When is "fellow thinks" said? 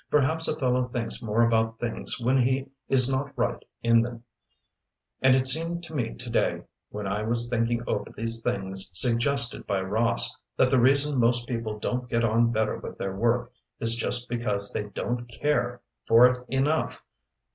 0.57-1.21